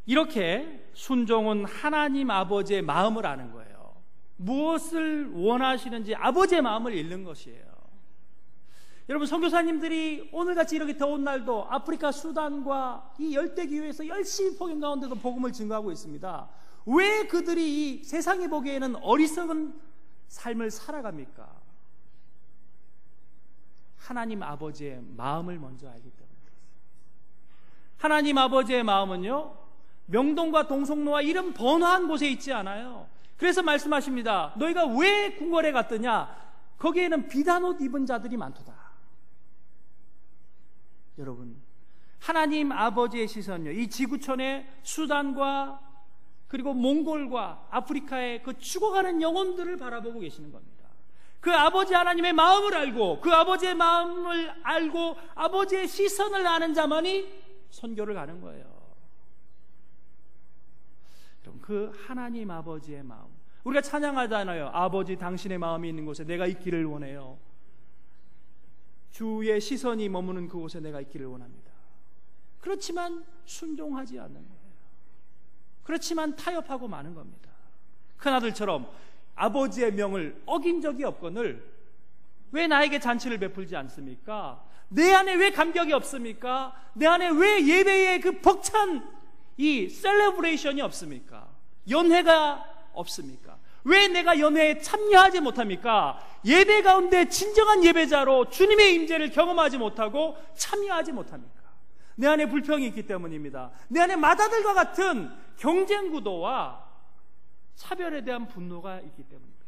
[0.06, 3.94] 이렇게 순종은 하나님 아버지의 마음을 아는 거예요.
[4.36, 7.70] 무엇을 원하시는지 아버지의 마음을 읽는 것이에요.
[9.10, 15.52] 여러분 선교사님들이 오늘같이 이렇게 더운 날도 아프리카 수단과 이 열대 기후에서 열심히 폭염 가운데도 복음을
[15.52, 16.48] 증거하고 있습니다.
[16.86, 19.74] 왜 그들이 이 세상이 보기에는 어리석은
[20.28, 21.59] 삶을 살아갑니까?
[24.00, 26.30] 하나님 아버지의 마음을 먼저 알기 때문에
[27.98, 29.54] 하나님 아버지의 마음은요,
[30.06, 33.06] 명동과 동성로와 이런 번화한 곳에 있지 않아요.
[33.36, 34.54] 그래서 말씀하십니다.
[34.56, 36.34] 너희가 왜 궁궐에 갔더냐?
[36.78, 38.74] 거기에는 비단 옷 입은 자들이 많도다.
[41.18, 41.60] 여러분,
[42.18, 43.70] 하나님 아버지의 시선요.
[43.70, 45.80] 이 지구촌의 수단과
[46.48, 50.79] 그리고 몽골과 아프리카의 그 죽어가는 영혼들을 바라보고 계시는 겁니다.
[51.40, 58.40] 그 아버지 하나님의 마음을 알고 그 아버지의 마음을 알고 아버지의 시선을 아는 자만이 선교를 가는
[58.40, 58.80] 거예요.
[61.42, 63.28] 여러분, 그 하나님 아버지의 마음.
[63.64, 64.70] 우리가 찬양하잖아요.
[64.72, 67.38] 아버지 당신의 마음이 있는 곳에 내가 있기를 원해요.
[69.10, 71.70] 주의 시선이 머무는 그곳에 내가 있기를 원합니다.
[72.60, 74.60] 그렇지만 순종하지 않는 거예요.
[75.82, 77.50] 그렇지만 타협하고 마는 겁니다.
[78.18, 78.88] 큰아들처럼
[79.40, 81.66] 아버지의 명을 어긴 적이 없거늘
[82.52, 84.62] 왜 나에게 잔치를 베풀지 않습니까?
[84.88, 86.74] 내 안에 왜 감격이 없습니까?
[86.94, 89.08] 내 안에 왜 예배의 그 벅찬
[89.56, 91.48] 이 celebration이 없습니까?
[91.88, 93.56] 연회가 없습니까?
[93.84, 96.20] 왜 내가 연회에 참여하지 못합니까?
[96.44, 101.60] 예배 가운데 진정한 예배자로 주님의 임재를 경험하지 못하고 참여하지 못합니까?
[102.16, 103.70] 내 안에 불평이 있기 때문입니다.
[103.88, 106.89] 내 안에 마다들과 같은 경쟁 구도와
[107.80, 109.64] 차별에 대한 분노가 있기 때문입니다.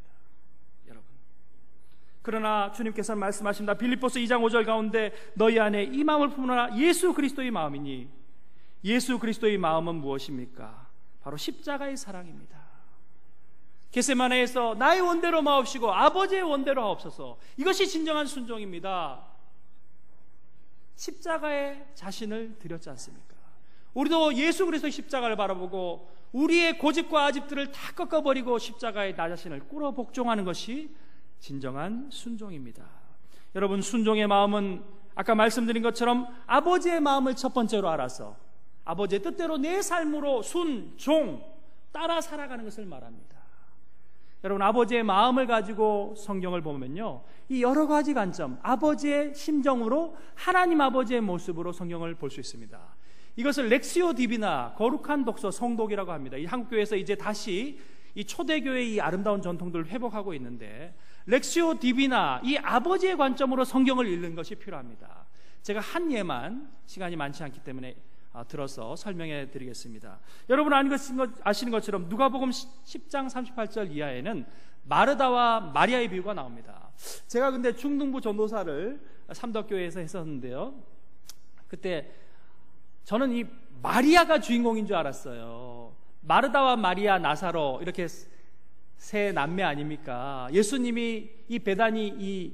[0.89, 1.07] 여러분.
[2.21, 3.75] 그러나 주님께서는 말씀하십니다.
[3.75, 8.11] 빌립보스 2장 5절 가운데 너희 안에 이 마음을 품으라 예수 그리스도의 마음이니
[8.85, 10.89] 예수 그리스도의 마음은 무엇입니까?
[11.23, 12.61] 바로 십자가의 사랑입니다.
[13.93, 17.39] 게세마네에서 나의 원대로 마옵시고 아버지의 원대로 하옵소서.
[17.57, 19.25] 이것이 진정한 순종입니다.
[20.97, 23.37] 십자가에 자신을 드렸지 않습니까?
[23.95, 30.45] 우리도 예수 그리스도의 십자가를 바라보고 우리의 고집과 아집들을 다 꺾어버리고 십자가에 나 자신을 꿇어 복종하는
[30.45, 30.95] 것이
[31.39, 32.85] 진정한 순종입니다.
[33.55, 34.83] 여러분 순종의 마음은
[35.15, 38.37] 아까 말씀드린 것처럼 아버지의 마음을 첫 번째로 알아서
[38.85, 41.45] 아버지의 뜻대로 내 삶으로 순 종
[41.93, 43.37] 따라 살아가는 것을 말합니다.
[44.45, 47.23] 여러분 아버지의 마음을 가지고 성경을 보면요.
[47.49, 52.79] 이 여러 가지 관점, 아버지의 심정으로 하나님 아버지의 모습으로 성경을 볼 수 있습니다.
[53.37, 56.37] 이것을 렉시오 디비나 거룩한 독서 성독이라고 합니다.
[56.37, 57.79] 이 한국 교회에서 이제 다시
[58.15, 60.95] 이 초대교회의 이 아름다운 전통들을 회복하고 있는데
[61.27, 65.27] 렉시오 디비나 이 아버지의 관점으로 성경을 읽는 것이 필요합니다.
[65.63, 67.95] 제가 한 예만 시간이 많지 않기 때문에
[68.35, 70.19] 아, 들어서 설명해 드리겠습니다.
[70.49, 74.47] 여러분 아시는 것처럼 누가복음 10장 38절 이하에는
[74.85, 76.91] 마르다와 마리아의 비유가 나옵니다.
[77.27, 79.01] 제가 근데 중등부 전도사를
[79.33, 80.75] 삼덕교회에서 했었는데요.
[81.69, 82.11] 그때
[83.05, 83.45] 저는 이
[83.83, 85.93] 마리아가 주인공인 줄 알았어요.
[86.21, 88.07] 마르다와 마리아, 나사로 이렇게
[88.97, 90.49] 세 남매 아닙니까?
[90.53, 92.53] 예수님이 이 배단이 이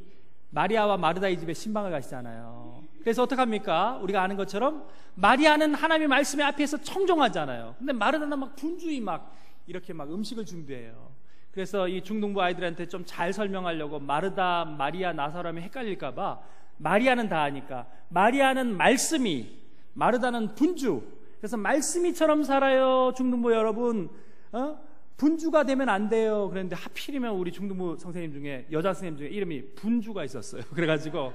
[0.50, 2.82] 마리아와 마르다의 집에 신방을 가시잖아요.
[3.00, 3.98] 그래서 어떡합니까?
[3.98, 7.74] 우리가 아는 것처럼 마리아는 하나님의 말씀의 앞에서 청종하잖아요.
[7.78, 9.34] 근데 마르다는 막 분주히 막
[9.66, 11.12] 이렇게 막 음식을 준비해요.
[11.52, 16.40] 그래서 이 중등부 아이들한테 좀 잘 설명하려고 마르다, 마리아, 나사람이 헷갈릴까봐
[16.78, 19.58] 마리아는 다 아니까 마리아는 말씀이
[19.98, 21.02] 마르다는 분주.
[21.40, 24.08] 그래서 말씀이처럼 살아요, 중등부 여러분.
[24.52, 24.78] 어?
[25.16, 26.48] 분주가 되면 안 돼요.
[26.48, 30.62] 그런데 하필이면 우리 중등부 선생님 중에 여자 선생님 중에 이름이 분주가 있었어요.
[30.72, 31.32] 그래가지고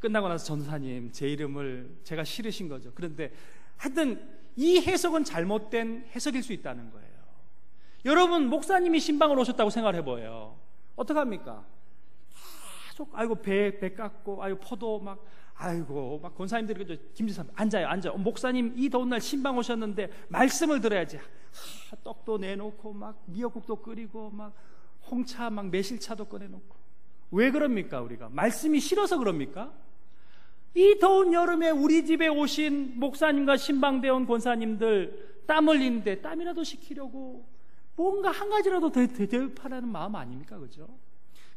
[0.00, 2.92] 끝나고 나서 전사님 제 이름을 제가 싫으신 거죠.
[2.94, 3.32] 그런데
[3.78, 7.08] 하여튼 이 해석은 잘못된 해석일 수 있다는 거예요.
[8.04, 10.58] 여러분 목사님이 신방을 오셨다고 생각을 해보여요.
[10.96, 11.64] 어떡합니까?
[12.90, 15.24] 계속 아이고 배, 배 깎고 아이고 포도 막
[15.60, 21.16] 아이고 막 권사님들이 김지사 앉아요 앉아 어, 목사님 이 더운 날 신방 오셨는데 말씀을 들어야지
[21.16, 24.54] 하, 떡도 내놓고 막 미역국도 끓이고 막
[25.10, 26.76] 홍차 막 매실차도 꺼내놓고
[27.32, 29.72] 왜 그럽니까 우리가 말씀이 싫어서 그럽니까?
[30.74, 37.44] 이 더운 여름에 우리 집에 오신 목사님과 신방대원 권사님들 땀 흘리는데 땀이라도 식히려고
[37.96, 40.56] 뭔가 한 가지라도 대접하라는 마음 아닙니까?
[40.58, 40.88] 그죠?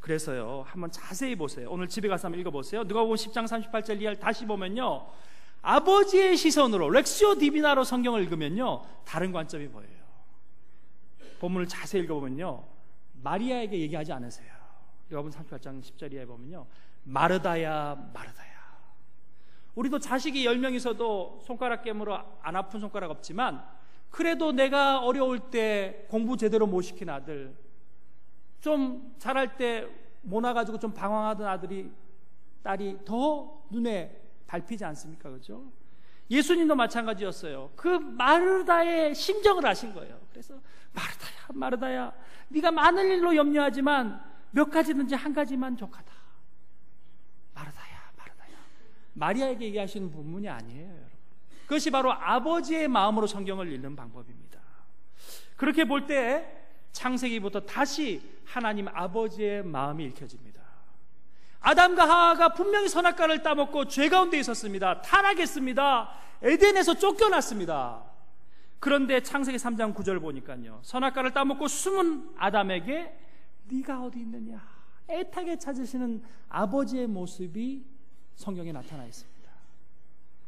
[0.02, 1.70] 그래서요, 한번 자세히 보세요.
[1.70, 2.84] 오늘 집에 가서 한번 읽어보세요.
[2.84, 5.08] 누가 보면 10장 38절 이하를 다시 보면요.
[5.62, 8.84] 아버지의 시선으로, 렉시오 디비나로 성경을 읽으면요.
[9.06, 10.02] 다른 관점이 보여요.
[11.40, 12.64] 본문을 자세히 읽어보면요.
[13.22, 14.52] 마리아에게 얘기하지 않으세요.
[15.14, 16.66] 요한복음 38장 10절 이하에 보면요.
[17.04, 18.52] 마르다야, 마르다야.
[19.76, 23.64] 우리도 자식이 10명 있어도 손가락 깨물어 안 아픈 손가락 없지만
[24.10, 27.56] 그래도 내가 어려울 때 공부 제대로 못 시킨 아들,
[28.62, 29.88] 좀 자랄 때
[30.22, 31.92] 모나가지고 좀 방황하던 아들이
[32.64, 35.30] 딸이 더 눈에 밟히지 않습니까?
[35.32, 35.72] 그죠?
[36.30, 37.72] 예수님도 마찬가지였어요.
[37.76, 40.20] 그 마르다의 심정을 아신 거예요.
[40.30, 40.54] 그래서
[40.94, 42.14] 마르다야, 마르다야,
[42.50, 46.14] 네가 많은 일로 염려하지만 몇 가지든지 한 가지만 족하다.
[47.54, 48.58] 마르다야, 마르다야.
[49.14, 51.12] 마리아에게 얘기하시는 본문이 아니에요, 여러분.
[51.64, 54.60] 그것이 바로 아버지의 마음으로 성경을 읽는 방법입니다.
[55.58, 56.61] 그렇게 볼 때
[56.92, 60.62] 창세기부터 다시 하나님 아버지의 마음이 읽혀집니다.
[61.62, 65.02] 아담과 하하가 분명히 선악과를 따먹고 죄 가운데 있었습니다.
[65.02, 66.10] 타락했습니다.
[66.42, 68.04] 에덴에서 쫓겨났습니다.
[68.80, 70.80] 그런데 창세기 3장 9절 보니까요.
[70.82, 73.16] 선악과를 따먹고 숨은 아담에게
[73.66, 74.60] 네가 어디 있느냐?
[75.08, 77.86] 애타게 찾으시는 아버지의 모습이
[78.36, 79.32] 성경에 나타나 있습니다.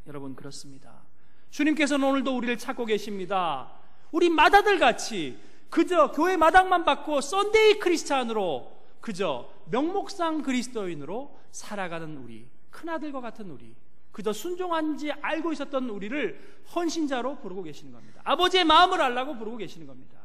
[0.08, 1.02] 여러분 그렇습니다.
[1.50, 3.70] 주님께서는 오늘도 우리를 찾고 계십니다.
[4.10, 5.38] 우리 맏아들 같이
[5.74, 13.74] 그저 교회 마당만 밟고 Sunday Christian으로 그저 명목상 그리스도인으로 살아가는 우리 큰아들과 같은 우리
[14.12, 18.20] 그저 순종한지 알고 있었던 우리를 헌신자로 부르고 계시는 겁니다.
[18.22, 20.16] 아버지의 마음을 알라고 부르고 계시는 겁니다.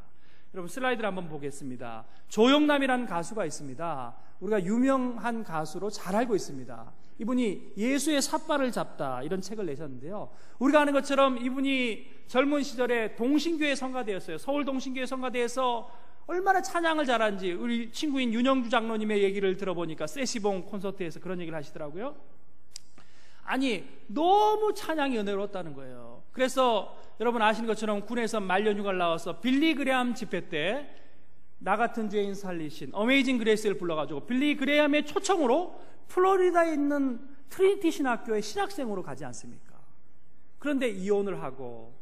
[0.54, 2.06] 여러분 슬라이드를 한번 보겠습니다.
[2.28, 4.16] 조영남이라는 가수가 있습니다.
[4.42, 6.94] 우리가 유명한 가수로 잘 알고 있습니다.
[7.20, 10.30] 이분이 예수의 삿발을 잡다 이런 책을 내셨는데요.
[10.60, 14.38] 우리가 아는 것처럼 이분이 젊은 시절에 동신교회 성가대였어요.
[14.38, 15.92] 서울 동신교회 성가대에서
[16.28, 22.16] 얼마나 찬양을 잘하는지 우리 친구인 윤영주 장로님의 얘기를 들어보니까 세시봉 콘서트에서 그런 얘기를 하시더라고요.
[23.44, 26.24] 아니 너무 찬양이 은혜로웠다는 거예요.
[26.32, 30.88] 그래서 여러분 아시는 것처럼 군에서 말년휴가를 나와서 빌리 그레암 집회 때
[31.60, 37.20] 나 같은 죄인 살리신 Amazing Grace를 불러가지고 빌리 그레암의 초청으로 플로리다에 있는
[37.50, 39.78] 트리니티 신학교의 신학생으로 가지 않습니까?
[40.58, 41.98] 그런데 이혼을 하고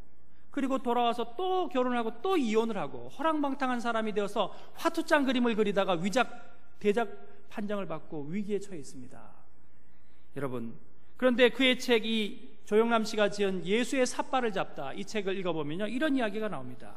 [0.52, 6.78] 그리고 돌아와서 또 결혼을 하고 또 이혼을 하고 허랑방탕한 사람이 되어서 화투장 그림을 그리다가 위작
[6.80, 7.10] 대작
[7.50, 9.20] 판정을 받고 위기에 처해 있습니다.
[10.36, 10.74] 여러분
[11.16, 16.96] 그런데 그의 책이 조영남 씨가 지은 예수의 삿발을 잡다 이 책을 읽어보면요 이런 이야기가 나옵니다.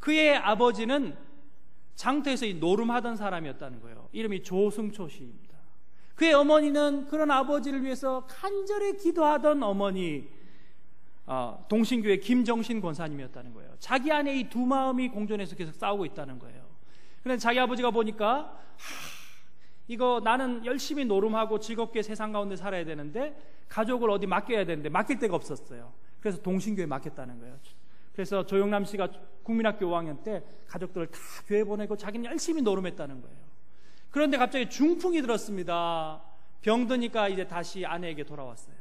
[0.00, 1.16] 그의 아버지는
[1.96, 4.08] 장터에서 노름하던 사람이었다는 거예요.
[4.12, 5.56] 이름이 조승초 씨입니다.
[6.14, 10.28] 그의 어머니는 그런 아버지를 위해서 간절히 기도하던 어머니
[11.26, 13.74] 어, 동신교회 김정신 권사님이었다는 거예요.
[13.80, 16.64] 자기 안에 이 두 마음이 공존해서 계속 싸우고 있다는 거예요.
[17.22, 18.26] 그런데 자기 아버지가 보니까
[18.76, 19.16] 하,
[19.88, 23.36] 이거 나는 열심히 노름하고 즐겁게 세상 가운데 살아야 되는데
[23.68, 25.92] 가족을 어디 맡겨야 되는데 맡길 데가 없었어요.
[26.20, 27.58] 그래서 동신교회 맡겼다는 거예요.
[28.16, 29.10] 그래서 조영남 씨가
[29.42, 33.36] 국민학교 5학년 때 가족들을 다 교회 보내고 자기는 열심히 노름했다는 거예요.
[34.10, 36.22] 그런데 갑자기 중풍이 들었습니다.
[36.62, 38.74] 병드니까 이제 다시 아내에게 돌아왔어요.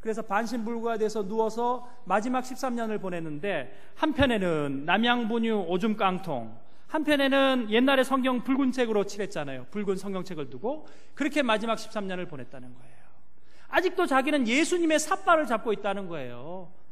[0.00, 6.54] 그래서 반신불구가 돼서 누워서 마지막 13년을 보냈는데 한편에는 남양분유 오줌 깡통
[6.88, 9.68] 한편에는 옛날에 성경 붉은 책으로 칠했잖아요.
[9.70, 12.94] 붉은 성경책을 두고 그렇게 마지막 13년을 보냈다는 거예요.
[13.68, 16.83] 아직도 자기는 예수님의 삿발을 잡고 있다는 거예요.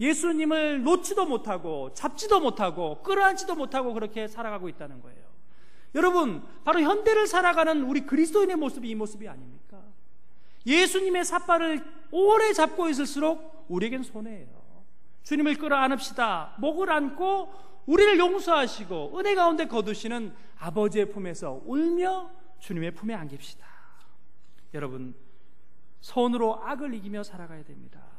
[0.00, 5.20] 예수님을 놓지도 못하고 잡지도 못하고 끌어안지도 못하고 그렇게 살아가고 있다는 거예요.
[5.94, 9.82] 여러분, 바로 현대를 살아가는 우리 그리스도인의 모습이 이 모습이 아닙니까?
[10.66, 14.60] 예수님의 삿발을 오래 잡고 있을수록 우리에겐 손해예요.
[15.22, 16.56] 주님을 끌어안읍시다.
[16.58, 17.52] 목을 안고
[17.86, 23.66] 우리를 용서하시고 은혜 가운데 거두시는 아버지의 품에서 울며 주님의 품에 안깁시다.
[24.74, 25.14] 여러분,
[26.00, 28.09] 손으로 악을 이기며 살아가야 됩니다.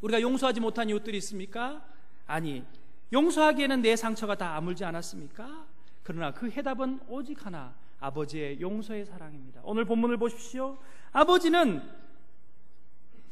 [0.00, 1.84] 우리가 용서하지 못한 이웃들이 있습니까?
[2.26, 2.64] 아니,
[3.12, 5.66] 용서하기에는 내 상처가 다 아물지 않았습니까?
[6.02, 9.60] 그러나 그 해답은 오직 하나, 아버지의 용서의 사랑입니다.
[9.64, 10.78] 오늘 본문을 보십시오.
[11.12, 11.82] 아버지는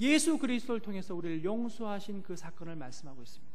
[0.00, 3.54] 예수 그리스도를 통해서 우리를 용서하신 그 사건을 말씀하고 있습니다.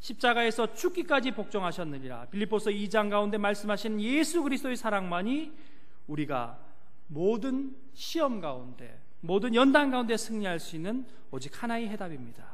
[0.00, 2.26] 십자가에서 죽기까지 복종하셨느니라.
[2.26, 5.52] 빌립보서 2장 가운데 말씀하신 예수 그리스도의 사랑만이
[6.06, 6.58] 우리가
[7.06, 12.44] 모든 시험 가운데 모든 연단 가운데 승리할 수 있는 오직 하나의 해답입니다.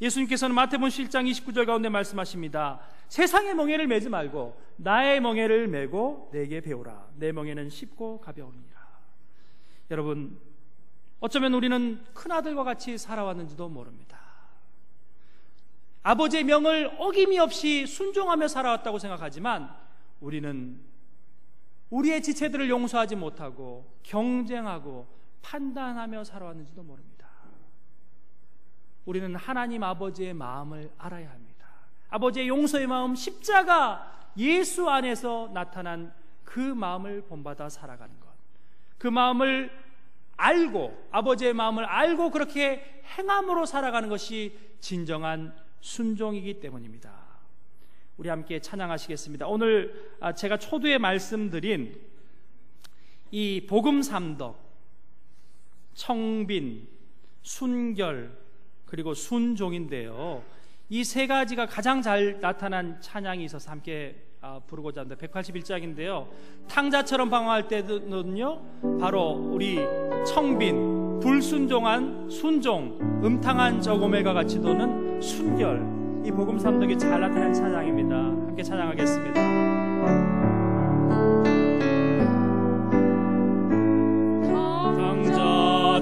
[0.00, 2.80] 예수님께서는 마태복음 7장 29절 가운데 말씀하십니다.
[3.08, 7.08] 세상의 멍에를 매지 말고 나의 멍에를 메고 내게 배우라.
[7.16, 8.80] 내 멍에는 쉽고 가벼우니라.
[9.90, 10.40] 여러분
[11.20, 14.18] 어쩌면 우리는 큰 아들과 같이 살아왔는지도 모릅니다.
[16.02, 19.72] 아버지의 명을 어김이 없이 순종하며 살아왔다고 생각하지만
[20.20, 20.80] 우리는
[21.90, 27.28] 우리의 지체들을 용서하지 못하고 경쟁하고 판단하며 살아왔는지도 모릅니다.
[29.04, 31.66] 우리는 하나님 아버지의 마음을 알아야 합니다.
[32.08, 36.14] 아버지의 용서의 마음, 십자가 예수 안에서 나타난
[36.44, 38.28] 그 마음을 본받아 살아가는 것.
[38.98, 39.70] 그 마음을
[40.36, 47.12] 알고, 아버지의 마음을 알고 그렇게 행함으로 살아가는 것이 진정한 순종이기 때문입니다.
[48.16, 49.46] 우리 함께 찬양하시겠습니다.
[49.46, 52.00] 오늘 아, 제가 초두에 말씀드린
[53.30, 54.71] 이 복음 삼덕,
[55.94, 56.86] 청빈,
[57.42, 58.30] 순결,
[58.86, 60.42] 그리고 순종인데요.
[60.90, 65.24] 이 세 가지가 가장 잘 나타난 찬양이 있어서 함께 아, 부르고자 합니다.
[65.26, 66.26] 181장인데요.
[66.68, 69.78] 탕자처럼 방황할 때는요, 바로 우리
[70.26, 76.26] 청빈, 불순종한 순종, 음탕한 저고멜과 같이 도는 순결.
[76.26, 78.14] 이 복음 삼덕이 잘 나타낸 찬양입니다.
[78.16, 79.61] 함께 찬양하겠습니다.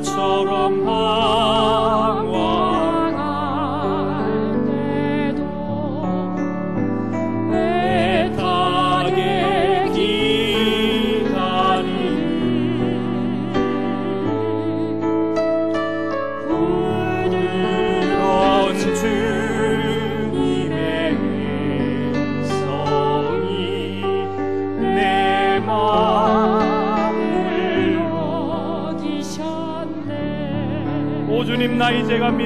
[0.00, 1.69] 강자처럼 항
[32.10, 32.39] 제갑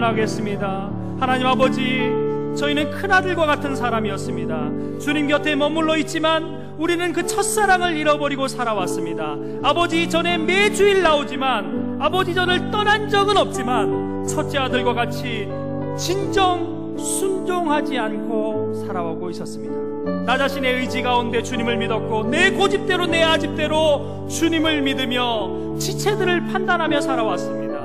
[0.00, 0.90] 하며 나가겠습니다.
[1.20, 2.10] 하나님 아버지
[2.56, 4.98] 저희는 큰아들과 같은 사람이었습니다.
[4.98, 9.36] 주님 곁에 머물러 있지만 우리는 그 첫사랑을 잃어버리고 살아왔습니다.
[9.62, 15.48] 아버지 전에 매주일 나오지만 아버지 전을 떠난 적은 없지만 첫째 아들과 같이
[15.96, 20.24] 진정 순종하지 않고 살아오고 있었습니다.
[20.24, 27.80] 나 자신의 의지 가운데 주님을 믿었고 내 고집대로 내 아집대로 주님을 믿으며 지체들을 판단하며 살아왔습니다.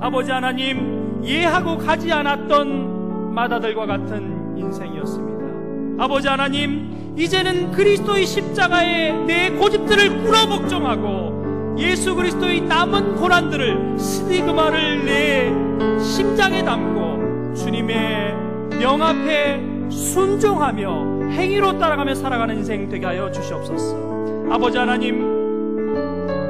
[0.00, 0.91] 아버지 하나님
[1.22, 6.02] 이해하고 가지 않았던 마다들과 같은 인생이었습니다.
[6.04, 16.02] 아버지 하나님 이제는 그리스도의 십자가에 내 고집들을 꿇어 복종하고 예수 그리스도의 남은 고난들을 스티그마를 내
[16.02, 18.34] 심장에 담고 주님의
[18.78, 19.60] 명 앞에
[19.90, 24.48] 순종하며 행위로 따라가며 살아가는 인생 되게 하여 주시옵소서.
[24.50, 25.41] 아버지 하나님,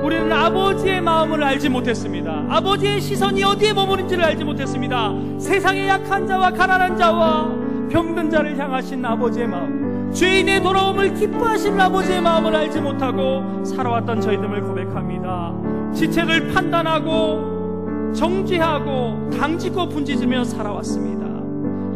[0.03, 2.45] 우리는 아버지의 마음을 알지 못했습니다.
[2.49, 5.13] 아버지의 시선이 어디에 머무는지를 알지 못했습니다.
[5.39, 7.49] 세상의 약한 자와 가난한 자와
[7.89, 15.53] 병든 자를 향하신 아버지의 마음, 죄인의 돌아옴을 기뻐하시는 아버지의 마음을 알지 못하고 살아왔던 저희들을 고백합니다.
[15.95, 21.23] 지체를 판단하고 정죄하고 당짓고 분지으며 살아왔습니다.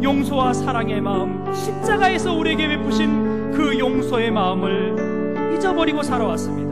[0.01, 6.66] 용서와 사랑의 마음, 십자가에서 우리에게 베푸신 그 용서의 마음을 잊어버리고 살아왔습니다.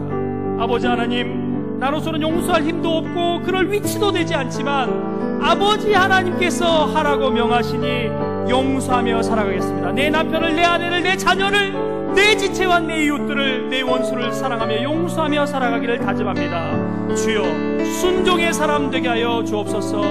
[0.59, 9.21] 아버지 하나님, 나로서는 용서할 힘도 없고 그럴 위치도 되지 않지만 아버지 하나님께서 하라고 명하시니 용서하며
[9.21, 9.91] 살아가겠습니다.
[9.91, 15.99] 내 남편을, 내 아내를, 내 자녀를, 내 지체와 내 이웃들을, 내 원수를 사랑하며 용서하며 살아가기를
[15.99, 17.15] 다짐합니다.
[17.15, 17.43] 주여,
[17.83, 20.01] 순종의 사람 되게 하여 주옵소서.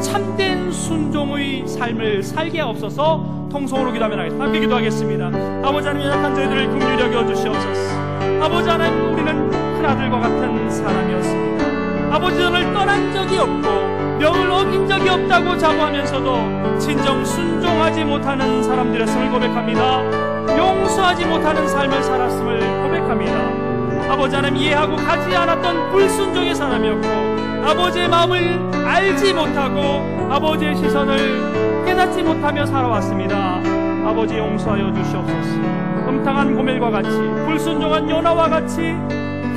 [0.00, 3.48] 참된 순종의 삶을 살게 하옵소서.
[3.52, 5.26] 통성으로 기도하면 함께 기도하겠습니다.
[5.62, 7.94] 아버지 하나님 약한 저희들을 긍휼히 여겨 주시옵소서.
[8.42, 9.53] 아버지 하나님 우리는
[9.84, 12.16] 큰 아들과 같은 사람이었습니다.
[12.16, 20.56] 아버지 저를 떠난 적이 없고 명을 어긴 적이 없다고 자부하면서도 진정 순종하지 못하는 사람들이었음을 고백합니다.
[20.56, 24.10] 용서하지 못하는 삶을 살았음을 고백합니다.
[24.10, 32.64] 아버지 하나님 이해하고 가지 않았던 불순종의 사람이었고 아버지의 마음을 알지 못하고 아버지의 시선을 깨닫지 못하며
[32.64, 33.60] 살아왔습니다.
[34.06, 35.60] 아버지 용서하여 주시옵소서.
[36.08, 37.10] 음탕한 고멜과 같이
[37.46, 38.94] 불순종한 요나와 같이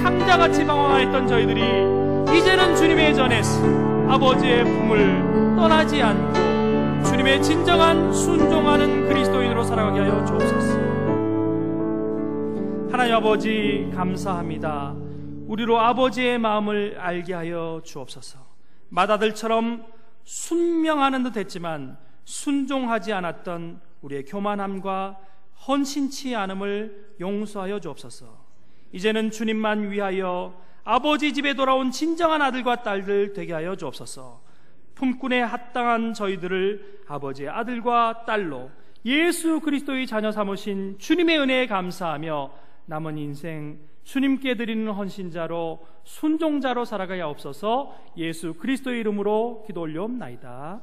[0.07, 1.61] 탕자같이 방황하였던 저희들이
[2.37, 3.59] 이제는 주님의 전에서
[4.07, 10.77] 아버지의 품을 떠나지 않고 주님의 진정한 순종하는 그리스도인으로 살아가게 하여 주옵소서.
[12.89, 14.95] 하나님 아버지 감사합니다.
[15.45, 18.39] 우리로 아버지의 마음을 알게 하여 주옵소서.
[18.87, 19.83] 마다들처럼
[20.23, 25.17] 순명하는 듯 했지만 순종하지 않았던 우리의 교만함과
[25.67, 28.46] 헌신치 않음을 용서하여 주옵소서.
[28.91, 34.41] 이제는 주님만 위하여 아버지 집에 돌아온 진정한 아들과 딸들 되게 하여 주옵소서.
[34.95, 38.71] 품꾼에 합당한 저희들을 아버지의 아들과 딸로
[39.05, 42.51] 예수 그리스도의 자녀 삼으신 주님의 은혜에 감사하며
[42.85, 50.81] 남은 인생 주님께 드리는 헌신자로 순종자로 살아가야 없어서 예수 그리스도의 이름으로 기도 올려옵나이다.